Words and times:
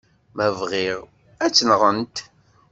Ma 0.35 0.47
bɣiɣ, 0.59 0.99
ad 1.43 1.51
tt-nɣent. 1.53 2.15